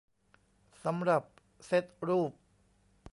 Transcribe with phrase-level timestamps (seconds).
[0.83, 1.23] สำหรับ
[1.65, 2.31] เซ็ตรูป